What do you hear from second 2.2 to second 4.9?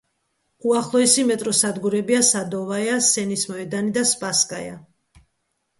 „სადოვაია“, „სენის მეოდანი“ და „სპასკაია“.